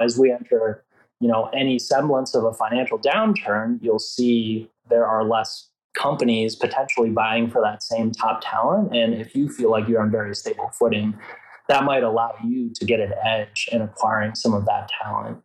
[0.00, 0.84] As we enter,
[1.18, 7.10] you know, any semblance of a financial downturn, you'll see there are less companies potentially
[7.10, 8.94] buying for that same top talent.
[8.94, 11.18] And if you feel like you're on very stable footing,
[11.68, 15.42] that might allow you to get an edge in acquiring some of that talent.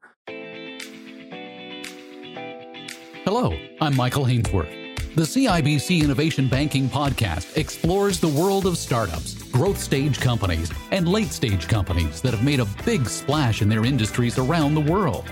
[3.26, 4.83] Hello, I'm Michael Hainsworth.
[5.16, 11.32] The CIBC Innovation Banking Podcast explores the world of startups, growth stage companies, and late
[11.32, 15.31] stage companies that have made a big splash in their industries around the world.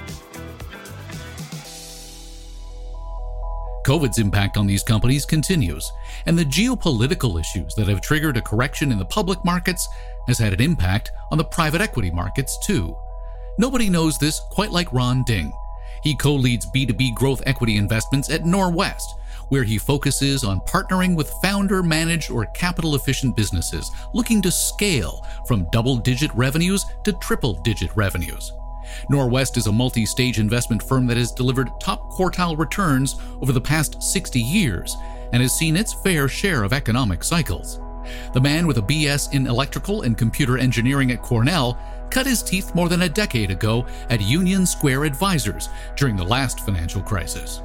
[3.84, 5.92] COVID's impact on these companies continues,
[6.28, 9.88] and the geopolitical issues that have triggered a correction in the public markets
[10.28, 12.96] has had an impact on the private equity markets too.
[13.58, 15.52] Nobody knows this quite like Ran Ding.
[16.04, 19.16] He co leads B2B growth equity investments at Norwest
[19.52, 25.26] where he focuses on partnering with founder managed or capital efficient businesses looking to scale
[25.46, 28.54] from double digit revenues to triple digit revenues.
[29.12, 33.60] Norwest is a multi stage investment firm that has delivered top quartile returns over the
[33.60, 34.96] past 60 years
[35.34, 37.82] and has seen its fair share of economic cycles.
[38.34, 41.78] The man with a BS in electrical and computer engineering at Cornell
[42.10, 46.62] cut his teeth more than a decade ago at Union Square Advisors during the last
[46.62, 47.62] financial crisis.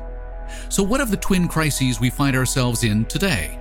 [0.69, 3.59] So, what of the twin crises we find ourselves in today?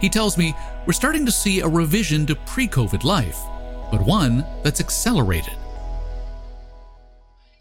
[0.00, 0.54] He tells me
[0.86, 3.38] we're starting to see a revision to pre COVID life,
[3.90, 5.54] but one that's accelerated.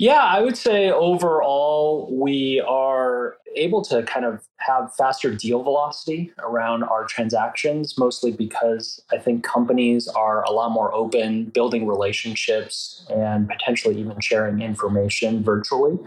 [0.02, 6.32] Yeah, I would say overall, we are able to kind of have faster deal velocity
[6.40, 13.06] around our transactions, mostly because I think companies are a lot more open, building relationships,
[13.12, 16.00] and potentially even sharing information virtually.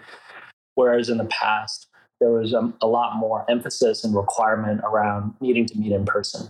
[0.74, 1.86] Whereas in the past,
[2.20, 6.48] there was um, a lot more emphasis and requirement around needing to meet in person.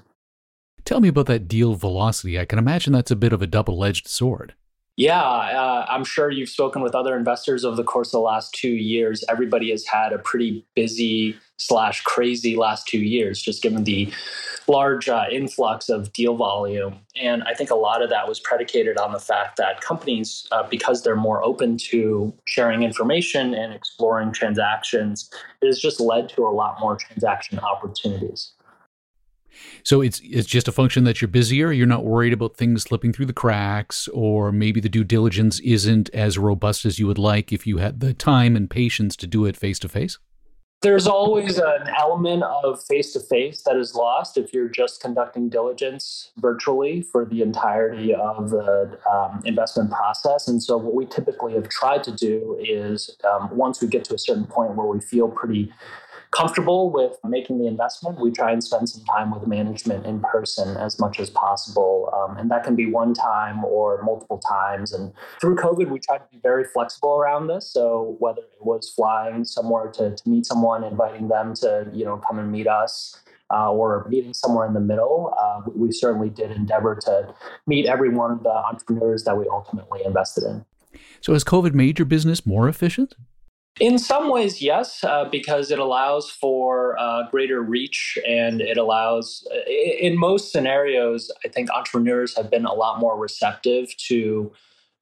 [0.84, 2.39] Tell me about that deal velocity.
[2.39, 4.55] I can imagine that's a bit of a double edged sword.
[4.97, 8.55] Yeah, uh, I'm sure you've spoken with other investors over the course of the last
[8.55, 9.25] two years.
[9.28, 14.12] Everybody has had a pretty busy slash crazy last two years, just given the
[14.69, 17.01] large uh, influx of deal volume.
[17.20, 20.63] And I think a lot of that was predicated on the fact that companies, uh,
[20.69, 25.29] because they're more open to sharing information and exploring transactions,
[25.61, 28.54] it has just led to a lot more transaction opportunities.
[29.83, 31.73] So it's it's just a function that you're busier.
[31.73, 36.11] You're not worried about things slipping through the cracks, or maybe the due diligence isn't
[36.11, 39.45] as robust as you would like if you had the time and patience to do
[39.45, 40.19] it face to face
[40.85, 45.48] there's always an element of face to face that is lost if you're just conducting
[45.48, 50.47] diligence virtually for the entirety of the um, investment process.
[50.47, 54.14] And so, what we typically have tried to do is um, once we get to
[54.14, 55.73] a certain point where we feel pretty
[56.34, 60.77] comfortable with making the investment, we try and spend some time with management in person
[60.77, 62.11] as much as possible.
[62.12, 64.92] Um, and that can be one time or multiple times.
[64.92, 67.70] And through COVID, we tried to be very flexible around this.
[67.70, 72.20] So whether it was flying somewhere to, to meet someone, inviting them to, you know,
[72.27, 73.20] come and meet us,
[73.52, 75.34] uh, or meeting somewhere in the middle.
[75.39, 77.33] Uh, we, certainly did endeavor to
[77.66, 80.64] meet every one of the entrepreneurs that we ultimately invested in.
[81.20, 83.14] So, has COVID made your business more efficient?
[83.80, 89.46] In some ways, yes, uh, because it allows for uh, greater reach and it allows,
[89.67, 94.52] in most scenarios, I think entrepreneurs have been a lot more receptive to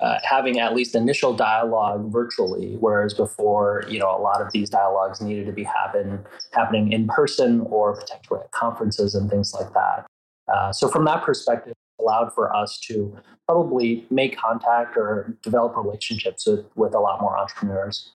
[0.00, 4.70] uh, having at least initial dialogue virtually, whereas before, you know, a lot of these
[4.70, 9.72] dialogues needed to be happen happening in person or potentially at conferences and things like
[9.74, 10.06] that.
[10.52, 13.16] Uh, so, from that perspective, allowed for us to
[13.46, 18.12] probably make contact or develop relationships with, with a lot more entrepreneurs.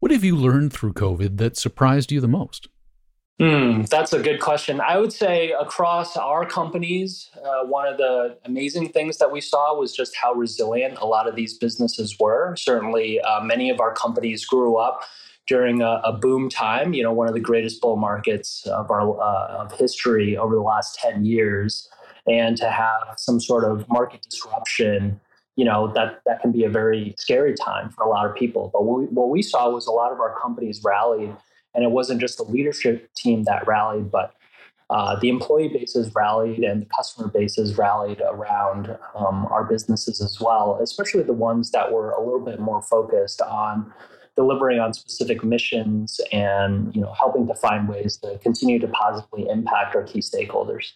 [0.00, 2.68] What have you learned through COVID that surprised you the most?
[3.40, 4.80] Hmm, that's a good question.
[4.80, 9.76] I would say across our companies, uh, one of the amazing things that we saw
[9.76, 12.54] was just how resilient a lot of these businesses were.
[12.56, 15.02] Certainly, uh, many of our companies grew up
[15.48, 16.94] during a, a, boom time.
[16.94, 20.60] You know, one of the greatest bull markets of our uh, of history over the
[20.60, 21.88] last ten years,
[22.26, 25.20] and to have some sort of market disruption
[25.58, 28.70] you know that that can be a very scary time for a lot of people.
[28.72, 31.34] But what we, what we saw was a lot of our companies rallied,
[31.74, 34.34] and it wasn't just the leadership team that rallied, but
[34.88, 40.40] uh, the employee bases rallied and the customer bases rallied around um, our businesses as
[40.40, 43.92] well, especially the ones that were a little bit more focused on
[44.36, 49.48] delivering on specific missions and you know helping to find ways to continue to positively
[49.48, 50.92] impact our key stakeholders.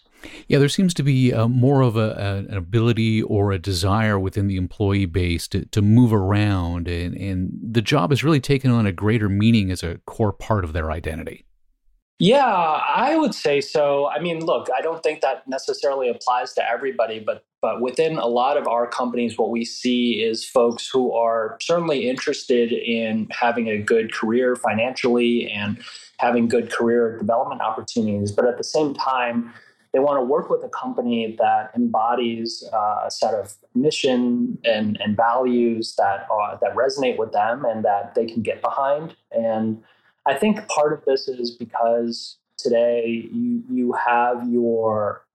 [0.49, 4.19] Yeah, there seems to be uh, more of a, a, an ability or a desire
[4.19, 8.71] within the employee base to, to move around, and, and the job has really taken
[8.71, 11.45] on a greater meaning as a core part of their identity.
[12.19, 14.09] Yeah, I would say so.
[14.09, 18.27] I mean, look, I don't think that necessarily applies to everybody, but but within a
[18.27, 23.69] lot of our companies, what we see is folks who are certainly interested in having
[23.69, 25.79] a good career financially and
[26.19, 29.53] having good career development opportunities, but at the same time,
[29.93, 34.99] they want to work with a company that embodies uh, a set of mission and,
[35.01, 39.15] and values that are, that resonate with them and that they can get behind.
[39.31, 39.83] And
[40.27, 45.27] I think part of this is because today you you have your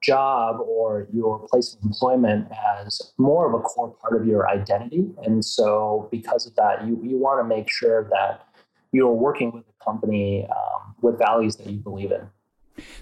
[0.00, 2.48] job or your place of employment
[2.80, 5.06] as more of a core part of your identity.
[5.24, 8.46] And so because of that, you, you want to make sure that
[8.92, 12.22] you're working with a company um, with values that you believe in.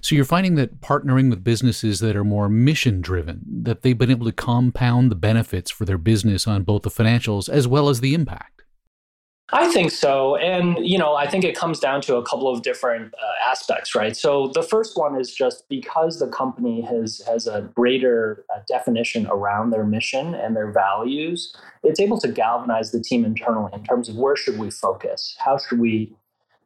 [0.00, 4.10] So you're finding that partnering with businesses that are more mission driven, that they've been
[4.10, 8.00] able to compound the benefits for their business on both the financials as well as
[8.00, 8.58] the impact.
[9.50, 10.36] I think so.
[10.36, 13.94] And, you know, I think it comes down to a couple of different uh, aspects,
[13.94, 14.14] right?
[14.14, 19.26] So the first one is just because the company has, has a greater uh, definition
[19.26, 24.10] around their mission and their values, it's able to galvanize the team internally in terms
[24.10, 25.34] of where should we focus?
[25.38, 26.14] How should we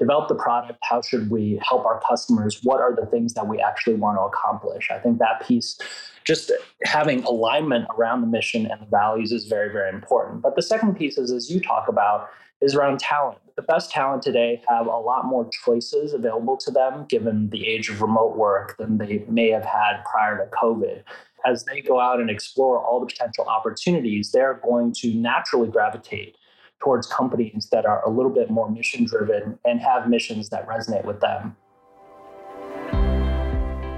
[0.02, 0.81] develop the product?
[0.82, 2.60] How should we help our customers?
[2.64, 4.90] What are the things that we actually want to accomplish?
[4.90, 5.78] I think that piece,
[6.25, 6.50] just
[6.84, 10.43] having alignment around the mission and the values is very, very important.
[10.43, 12.28] But the second piece is, as you talk about,
[12.60, 13.38] is around talent.
[13.54, 17.88] The best talent today have a lot more choices available to them given the age
[17.88, 21.02] of remote work than they may have had prior to COVID.
[21.44, 26.37] As they go out and explore all the potential opportunities, they're going to naturally gravitate
[26.82, 31.05] towards companies that are a little bit more mission driven and have missions that resonate
[31.05, 31.56] with them.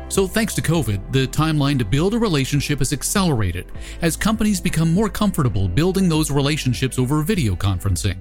[0.08, 3.72] So, thanks to COVID, the timeline to build a relationship has accelerated
[4.02, 8.18] as companies become more comfortable building those relationships over video conferencing.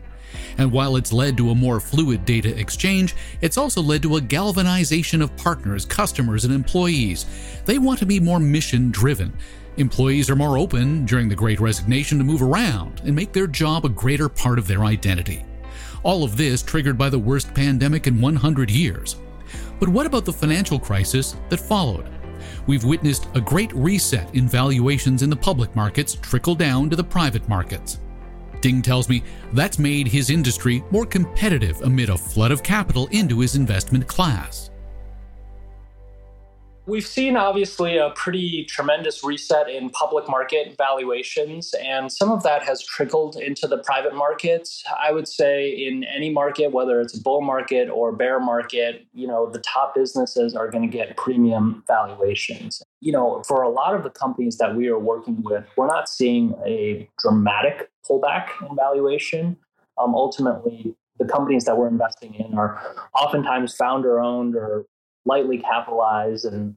[0.57, 4.21] And while it's led to a more fluid data exchange, it's also led to a
[4.21, 7.25] galvanization of partners, customers, and employees.
[7.65, 9.37] They want to be more mission driven.
[9.77, 13.85] Employees are more open during the great resignation to move around and make their job
[13.85, 15.43] a greater part of their identity.
[16.03, 19.15] All of this triggered by the worst pandemic in 100 years.
[19.79, 22.07] But what about the financial crisis that followed?
[22.67, 27.03] We've witnessed a great reset in valuations in the public markets trickle down to the
[27.03, 27.99] private markets.
[28.63, 29.21] Ding tells me
[29.51, 34.69] that's made his industry more competitive amid a flood of capital into his investment class.
[36.85, 42.63] We've seen obviously a pretty tremendous reset in public market valuations, and some of that
[42.63, 44.83] has trickled into the private markets.
[45.01, 49.27] I would say in any market, whether it's a bull market or bear market, you
[49.27, 52.83] know, the top businesses are going to get premium valuations.
[52.99, 56.09] You know, for a lot of the companies that we are working with, we're not
[56.09, 59.55] seeing a dramatic pullback in valuation.
[59.97, 62.81] Um, ultimately, the companies that we're investing in are
[63.13, 64.85] oftentimes founder owned or
[65.25, 66.75] lightly capitalized and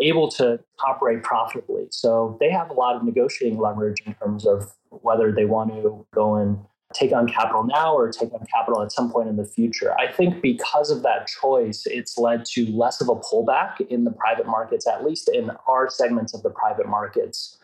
[0.00, 1.86] able to operate profitably.
[1.90, 6.06] So they have a lot of negotiating leverage in terms of whether they want to
[6.14, 6.58] go and
[6.94, 9.98] take on capital now or take on capital at some point in the future.
[9.98, 14.10] I think because of that choice, it's led to less of a pullback in the
[14.10, 17.58] private markets, at least in our segments of the private markets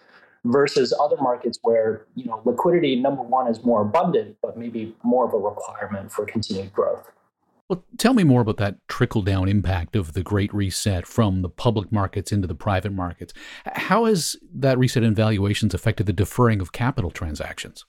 [0.44, 5.26] versus other markets where you know liquidity number one is more abundant but maybe more
[5.26, 7.10] of a requirement for continued growth
[7.69, 11.50] well, tell me more about that trickle down impact of the Great Reset from the
[11.50, 13.35] public markets into the private markets.
[13.67, 17.85] How has that reset in valuations affected the deferring of capital transactions?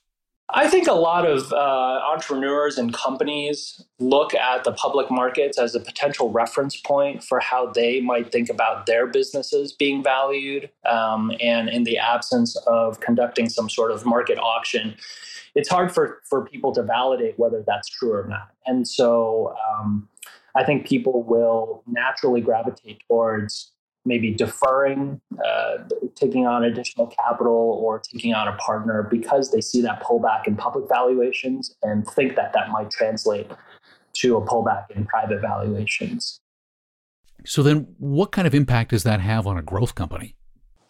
[0.52, 5.74] I think a lot of uh, entrepreneurs and companies look at the public markets as
[5.74, 10.68] a potential reference point for how they might think about their businesses being valued.
[10.84, 14.96] Um, and in the absence of conducting some sort of market auction,
[15.54, 18.50] it's hard for for people to validate whether that's true or not.
[18.66, 20.08] And so um,
[20.54, 23.72] I think people will naturally gravitate towards
[24.04, 25.78] maybe deferring, uh,
[26.14, 30.56] taking on additional capital or taking on a partner because they see that pullback in
[30.56, 33.50] public valuations and think that that might translate
[34.14, 36.40] to a pullback in private valuations.
[37.44, 40.34] So then, what kind of impact does that have on a growth company?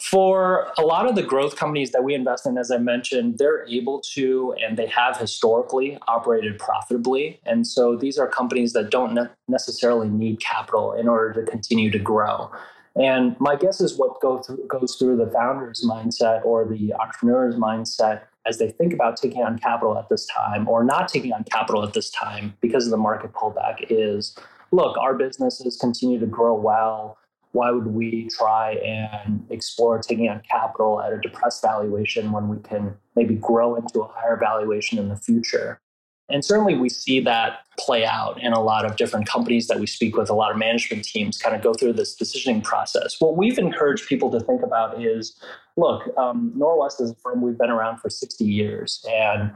[0.01, 3.67] For a lot of the growth companies that we invest in, as I mentioned, they're
[3.69, 7.39] able to and they have historically operated profitably.
[7.45, 11.91] And so these are companies that don't ne- necessarily need capital in order to continue
[11.91, 12.51] to grow.
[12.97, 18.23] And my guess is what go goes through the founder's mindset or the entrepreneur's mindset
[18.47, 21.85] as they think about taking on capital at this time or not taking on capital
[21.85, 24.35] at this time because of the market pullback is
[24.73, 27.19] look, our businesses continue to grow well
[27.53, 32.59] why would we try and explore taking on capital at a depressed valuation when we
[32.59, 35.81] can maybe grow into a higher valuation in the future?
[36.29, 39.87] And certainly we see that play out in a lot of different companies that we
[39.87, 43.17] speak with, a lot of management teams kind of go through this decisioning process.
[43.19, 45.37] What we've encouraged people to think about is
[45.77, 49.51] look, um, Norwest is a firm we've been around for 60 years, and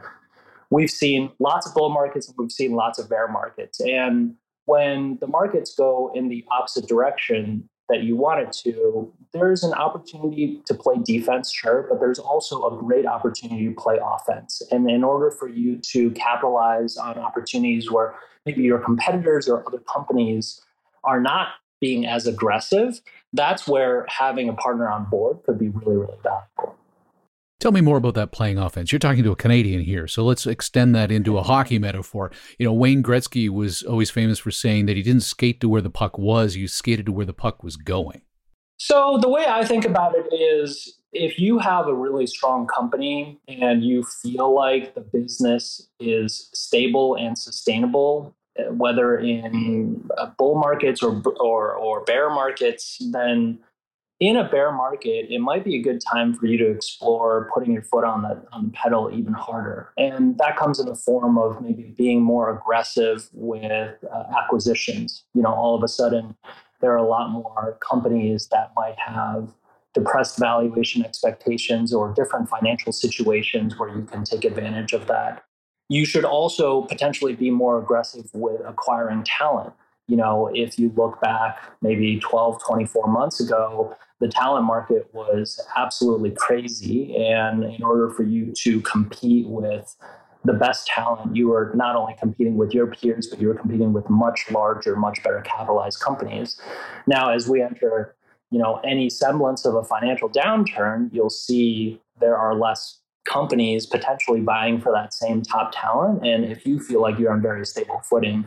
[0.70, 3.80] we've seen lots of bull markets and we've seen lots of bear markets.
[3.80, 4.34] And
[4.64, 10.62] when the markets go in the opposite direction, that you wanted to, there's an opportunity
[10.66, 14.62] to play defense, sure, but there's also a great opportunity to play offense.
[14.70, 18.14] And in order for you to capitalize on opportunities where
[18.46, 20.62] maybe your competitors or other companies
[21.02, 21.48] are not
[21.80, 23.00] being as aggressive,
[23.34, 26.76] that's where having a partner on board could be really, really valuable.
[27.60, 28.92] Tell me more about that playing offense.
[28.92, 32.30] You're talking to a Canadian here, so let's extend that into a hockey metaphor.
[32.58, 35.80] You know, Wayne Gretzky was always famous for saying that he didn't skate to where
[35.80, 38.20] the puck was, you skated to where the puck was going.
[38.76, 43.38] So, the way I think about it is if you have a really strong company
[43.48, 50.56] and you feel like the business is stable and sustainable, eh, whether in uh, bull
[50.56, 53.60] markets or, or, or bear markets, then
[54.24, 57.74] in a bear market, it might be a good time for you to explore putting
[57.74, 61.36] your foot on the on the pedal even harder, and that comes in the form
[61.36, 65.24] of maybe being more aggressive with uh, acquisitions.
[65.34, 66.34] You know, all of a sudden,
[66.80, 69.50] there are a lot more companies that might have
[69.92, 75.44] depressed valuation expectations or different financial situations where you can take advantage of that.
[75.90, 79.74] You should also potentially be more aggressive with acquiring talent
[80.06, 85.60] you know, if you look back maybe 12, 24 months ago, the talent market was
[85.76, 87.16] absolutely crazy.
[87.16, 89.96] And in order for you to compete with
[90.44, 93.92] the best talent, you were not only competing with your peers, but you were competing
[93.92, 96.60] with much larger, much better capitalized companies.
[97.06, 98.14] Now, as we enter,
[98.50, 104.40] you know, any semblance of a financial downturn, you'll see there are less companies potentially
[104.40, 106.26] buying for that same top talent.
[106.26, 108.46] And if you feel like you're on very stable footing,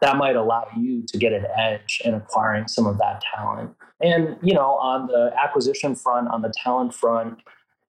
[0.00, 3.70] that might allow you to get an edge in acquiring some of that talent.
[4.00, 7.38] And, you know, on the acquisition front, on the talent front,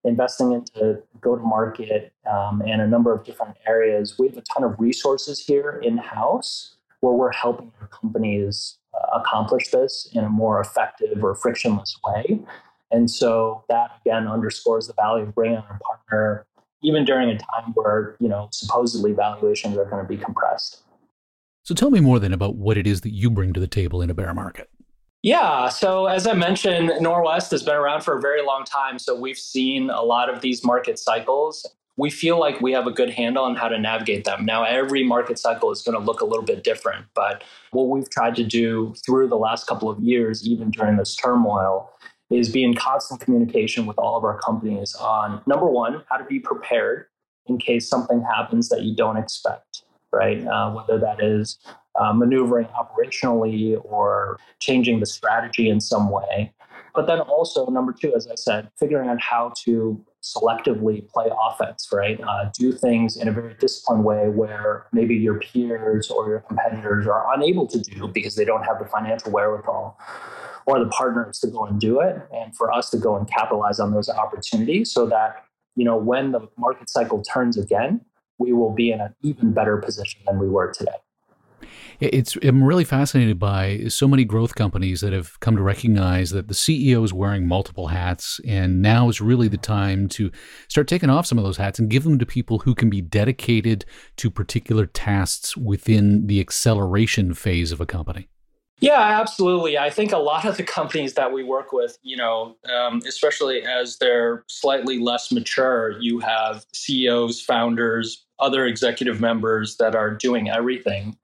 [0.03, 4.43] investing into go to market um, and a number of different areas, we have a
[4.53, 10.23] ton of resources here in house where we're helping our companies uh, accomplish this in
[10.23, 12.39] a more effective or frictionless way.
[12.89, 16.45] And so that again underscores the value of bringing on a partner,
[16.81, 20.83] even during a time where, you know, supposedly valuations are going to be compressed.
[21.67, 24.01] So tell me more then about what it is that you bring to the table
[24.01, 24.69] in a bear market.
[25.21, 25.67] Yeah.
[25.67, 28.97] So, as I mentioned, Norwest has been around for a very long time.
[28.97, 31.69] So, we've seen a lot of these market cycles.
[31.97, 34.45] We feel like we have a good handle on how to navigate them.
[34.45, 37.05] Now, every market cycle is going to look a little bit different.
[37.13, 41.17] But what we've tried to do through the last couple of years, even during this
[41.17, 41.91] turmoil,
[42.29, 46.23] is be in constant communication with all of our companies on number one, how to
[46.23, 47.07] be prepared
[47.47, 49.83] in case something happens that you don't expect
[50.17, 50.45] right?
[50.45, 51.59] Uh, whether that is
[51.99, 56.53] uh, maneuvering operationally or changing the strategy in some way.
[56.95, 61.89] But then also, number two, as I said, figuring out how to selectively play offense,
[61.93, 62.19] right?
[62.19, 67.05] Uh, do things in a very disciplined way where maybe your peers or your competitors
[67.05, 69.95] are unable to do because they don't have the financial wherewithal
[70.65, 72.15] or the partners to go and do it.
[72.33, 75.45] And for us to go and capitalize on those opportunities so that,
[75.75, 78.01] you know, when the market cycle turns again,
[78.39, 80.91] we will be in an even better position than we were today.
[81.99, 86.47] It's I'm really fascinated by so many growth companies that have come to recognize that
[86.47, 90.31] the CEO is wearing multiple hats, and now is really the time to
[90.67, 93.01] start taking off some of those hats and give them to people who can be
[93.01, 93.83] dedicated
[94.17, 98.29] to particular tasks within the acceleration phase of a company.
[98.79, 99.77] Yeah, absolutely.
[99.77, 103.63] I think a lot of the companies that we work with, you know, um, especially
[103.63, 110.49] as they're slightly less mature, you have CEOs, founders, other executive members that are doing
[110.49, 111.17] everything.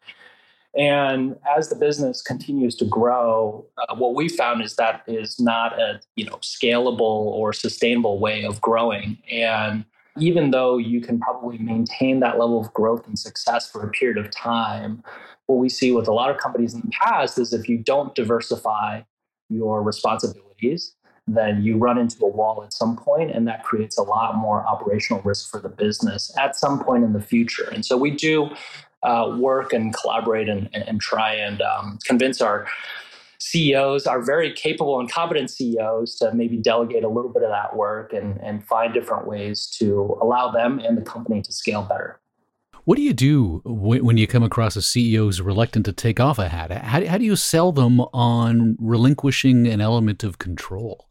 [0.76, 5.80] And as the business continues to grow, uh, what we found is that is not
[5.80, 9.20] a you know scalable or sustainable way of growing.
[9.32, 9.86] And
[10.18, 14.18] even though you can probably maintain that level of growth and success for a period
[14.18, 15.04] of time,
[15.48, 18.16] what we see with a lot of companies in the past is if you don't
[18.16, 19.02] diversify
[19.50, 20.96] your responsibilities,
[21.28, 24.66] then you run into a wall at some point, and that creates a lot more
[24.68, 27.70] operational risk for the business at some point in the future.
[27.70, 28.50] And so we do
[29.04, 32.68] uh, work and collaborate and, and try and um, convince our
[33.40, 37.76] CEOs, our very capable and competent CEOs, to maybe delegate a little bit of that
[37.76, 42.20] work and, and find different ways to allow them and the company to scale better.
[42.86, 46.38] What do you do when you come across a CEO who's reluctant to take off
[46.38, 46.72] a hat?
[46.72, 51.08] How, do you sell them on relinquishing an element of control?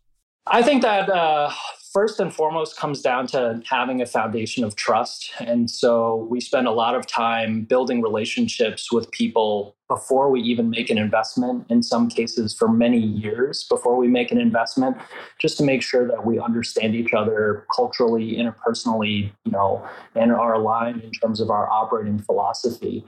[0.46, 1.50] I think that uh,
[1.92, 5.30] first and foremost comes down to having a foundation of trust.
[5.40, 10.70] And so we spend a lot of time building relationships with people before we even
[10.70, 14.96] make an investment, in some cases for many years before we make an investment,
[15.38, 20.54] just to make sure that we understand each other culturally, interpersonally, you know, and are
[20.54, 23.04] aligned in terms of our operating philosophy.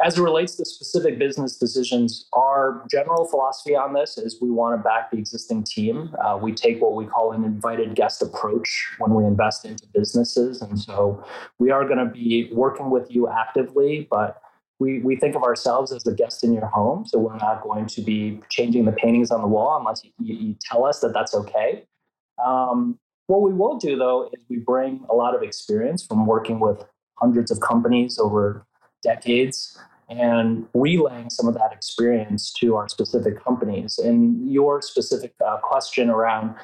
[0.00, 4.78] As it relates to specific business decisions, our general philosophy on this is we want
[4.78, 6.14] to back the existing team.
[6.24, 10.62] Uh, we take what we call an invited guest approach when we invest into businesses.
[10.62, 11.24] And so
[11.58, 14.40] we are going to be working with you actively, but
[14.78, 17.04] we, we think of ourselves as the guest in your home.
[17.04, 20.56] So we're not going to be changing the paintings on the wall unless you, you
[20.60, 21.86] tell us that that's okay.
[22.44, 26.60] Um, what we will do, though, is we bring a lot of experience from working
[26.60, 26.84] with
[27.16, 28.64] hundreds of companies over
[29.02, 29.78] decades
[30.08, 33.98] and relaying some of that experience to our specific companies.
[33.98, 36.54] And your specific uh, question around,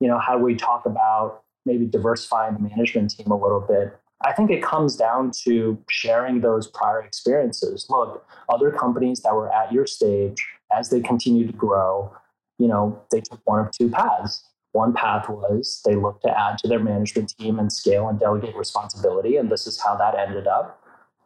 [0.00, 3.96] you know, how do we talk about maybe diversifying the management team a little bit?
[4.24, 7.86] I think it comes down to sharing those prior experiences.
[7.88, 10.46] Look, other companies that were at your stage,
[10.76, 12.14] as they continue to grow,
[12.58, 14.44] you know, they took one of two paths.
[14.72, 18.54] One path was they looked to add to their management team and scale and delegate
[18.54, 20.81] responsibility, and this is how that ended up.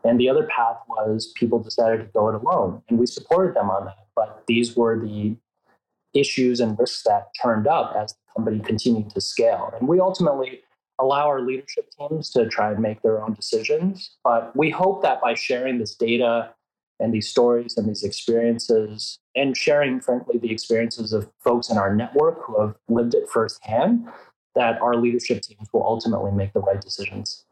[0.06, 3.70] And the other path was people decided to go it alone, and we supported them
[3.70, 4.06] on that.
[4.14, 5.36] But these were the
[6.14, 9.72] issues and risks that turned up as the company continued to scale.
[9.78, 10.60] And we ultimately
[10.98, 14.16] allow our leadership teams to try and make their own decisions.
[14.24, 16.54] But we hope that by sharing this data
[16.98, 21.94] and these stories and these experiences, and sharing, frankly, the experiences of folks in our
[21.94, 24.08] network who have lived it firsthand,
[24.54, 27.44] that our leadership teams will ultimately make the right decisions.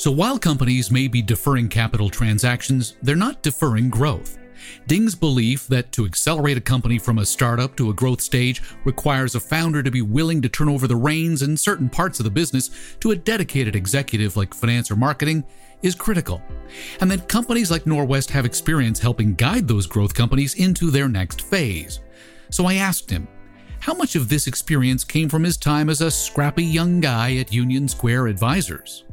[0.00, 4.38] So while companies may be deferring capital transactions, they're not deferring growth.
[4.86, 9.34] Ding's belief that to accelerate a company from a startup to a growth stage requires
[9.34, 12.30] a founder to be willing to turn over the reins in certain parts of the
[12.30, 15.44] business to a dedicated executive like finance or marketing
[15.82, 16.40] is critical.
[17.02, 21.42] And that companies like Norwest have experience helping guide those growth companies into their next
[21.42, 22.00] phase.
[22.48, 23.28] So I asked him,
[23.80, 27.52] how much of this experience came from his time as a scrappy young guy at
[27.52, 29.04] Union Square Advisors?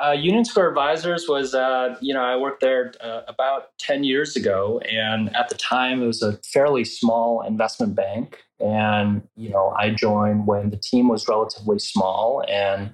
[0.00, 4.34] Uh, Union Square Advisors was, uh, you know, I worked there uh, about 10 years
[4.34, 4.80] ago.
[4.90, 8.38] And at the time, it was a fairly small investment bank.
[8.60, 12.42] And, you know, I joined when the team was relatively small.
[12.48, 12.92] And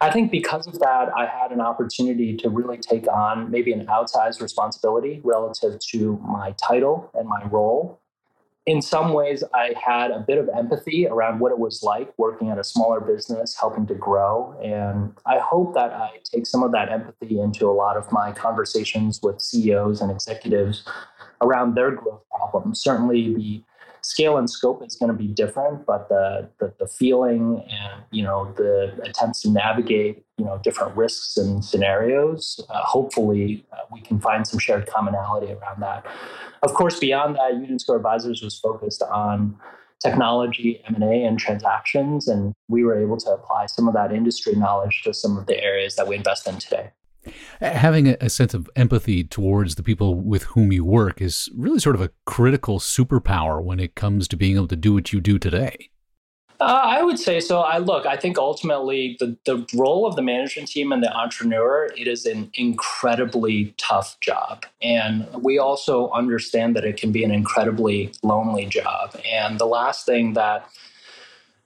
[0.00, 3.86] I think because of that, I had an opportunity to really take on maybe an
[3.86, 8.01] outsized responsibility relative to my title and my role
[8.64, 12.50] in some ways, I had a bit of empathy around what it was like working
[12.50, 14.56] at a smaller business, helping to grow.
[14.62, 18.30] And I hope that I take some of that empathy into a lot of my
[18.30, 20.84] conversations with CEOs and executives
[21.40, 22.80] around their growth problems.
[22.80, 23.64] Certainly, the
[24.02, 28.22] scale and scope is going to be different, but the, the, the feeling and you
[28.22, 32.60] know the attempts to navigate you know different risks and scenarios.
[32.68, 36.04] Uh, hopefully, uh, we can find some shared commonality around that.
[36.62, 39.56] Of course, beyond that, Union Square Advisors was focused on
[40.02, 45.02] technology, M&A, and transactions, and we were able to apply some of that industry knowledge
[45.02, 46.90] to some of the areas that we invest in today.
[47.60, 51.94] Having a sense of empathy towards the people with whom you work is really sort
[51.94, 55.38] of a critical superpower when it comes to being able to do what you do
[55.38, 55.90] today.
[56.62, 57.60] Uh, I would say so.
[57.60, 58.06] I look.
[58.06, 62.24] I think ultimately the the role of the management team and the entrepreneur it is
[62.24, 68.66] an incredibly tough job, and we also understand that it can be an incredibly lonely
[68.66, 69.20] job.
[69.28, 70.68] And the last thing that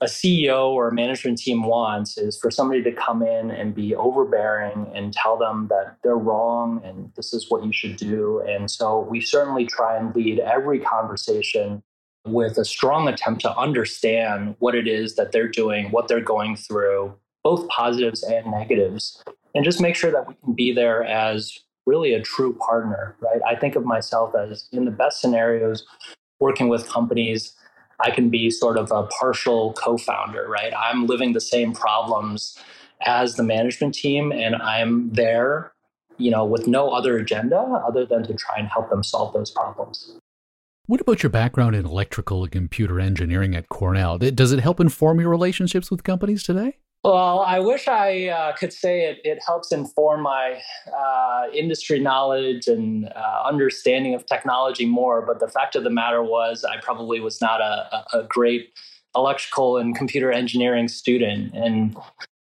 [0.03, 3.95] a CEO or a management team wants is for somebody to come in and be
[3.95, 8.43] overbearing and tell them that they're wrong and this is what you should do.
[8.47, 11.83] And so we certainly try and lead every conversation
[12.27, 16.57] with a strong attempt to understand what it is that they're doing, what they're going
[16.57, 19.23] through, both positives and negatives,
[19.55, 23.41] and just make sure that we can be there as really a true partner, right?
[23.47, 25.87] I think of myself as in the best scenarios
[26.41, 27.55] working with companies
[28.01, 30.73] I can be sort of a partial co founder, right?
[30.77, 32.59] I'm living the same problems
[33.05, 35.73] as the management team, and I'm there,
[36.19, 39.51] you know, with no other agenda other than to try and help them solve those
[39.51, 40.19] problems.
[40.87, 44.19] What about your background in electrical and computer engineering at Cornell?
[44.19, 46.79] Does it help inform your relationships with companies today?
[47.07, 50.61] Well, I wish I uh, could say it, it helps inform my
[50.93, 55.23] uh, industry knowledge and uh, understanding of technology more.
[55.25, 58.73] But the fact of the matter was, I probably was not a, a great
[59.15, 61.55] electrical and computer engineering student.
[61.55, 61.97] And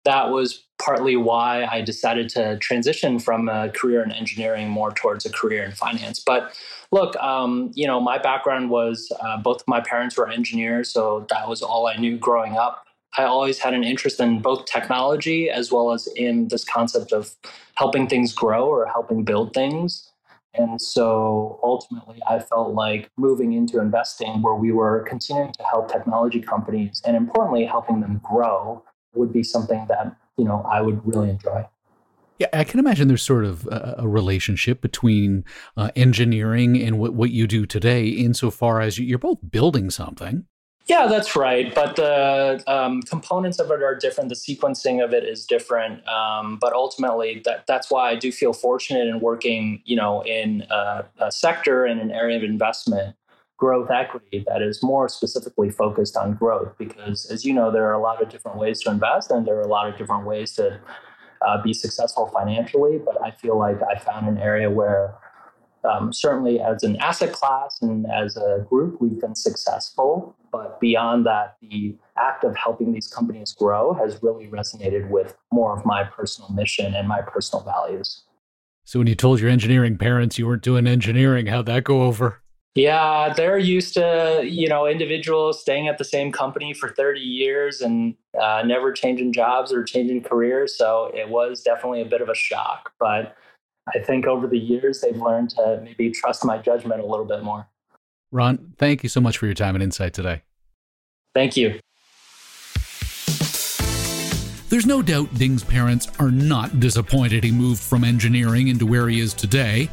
[0.04, 5.26] that was partly why I decided to transition from a career in engineering more towards
[5.26, 6.20] a career in finance.
[6.20, 6.54] But
[6.92, 11.48] look, um, you know, my background was uh, both my parents were engineers, so that
[11.48, 12.86] was all I knew growing up.
[13.18, 17.36] I always had an interest in both technology as well as in this concept of
[17.76, 20.12] helping things grow or helping build things.
[20.54, 25.92] And so ultimately, I felt like moving into investing where we were continuing to help
[25.92, 31.06] technology companies and importantly, helping them grow would be something that, you know, I would
[31.06, 31.66] really enjoy.
[32.40, 35.44] Yeah, I can imagine there's sort of a, relationship between
[35.76, 40.46] uh, engineering and what, what you do today, insofar as you're both building something.
[40.90, 41.74] Yeah, that's right.
[41.74, 44.30] But the um, components of it are different.
[44.30, 46.06] The sequencing of it is different.
[46.08, 50.66] Um, but ultimately, that, that's why I do feel fortunate in working, you know, in
[50.72, 53.16] a, a sector and an area of investment,
[53.56, 56.76] growth equity, that is more specifically focused on growth.
[56.80, 59.58] Because as you know, there are a lot of different ways to invest, and there
[59.58, 60.80] are a lot of different ways to
[61.48, 62.98] uh, be successful financially.
[62.98, 65.14] But I feel like I found an area where
[65.84, 70.36] um, certainly as an asset class and as a group, we've been successful.
[70.52, 75.78] But beyond that, the act of helping these companies grow has really resonated with more
[75.78, 78.24] of my personal mission and my personal values.
[78.84, 82.42] So, when you told your engineering parents you weren't doing engineering, how'd that go over?
[82.76, 87.82] Yeah, they're used to you know individuals staying at the same company for 30 years
[87.82, 90.78] and uh, never changing jobs or changing careers.
[90.78, 93.36] So it was definitely a bit of a shock, but
[93.96, 97.44] I think over the years they've learned to maybe trust my judgment a little bit
[97.44, 97.68] more.
[98.32, 100.44] Ran, thank you so much for your time and insight today.
[101.34, 101.80] Thank you.
[104.70, 109.20] There's no doubt Ding's parents are not disappointed he moved from engineering into where he
[109.20, 109.90] is today.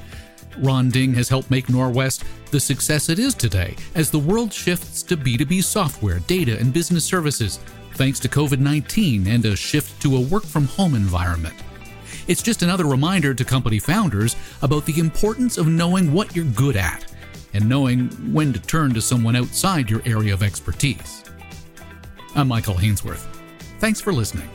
[0.59, 5.03] Ran Ding has helped make Norwest the success it is today as the world shifts
[5.05, 7.59] to B2B software, data, and business services,
[7.95, 11.55] thanks to COVID 19 and a shift to a work from home environment.
[12.27, 16.77] It's just another reminder to company founders about the importance of knowing what you're good
[16.77, 17.12] at
[17.55, 21.25] and knowing when to turn to someone outside your area of expertise.
[22.35, 23.25] I'm Michael Hainsworth.
[23.79, 24.49] Thanks for listening.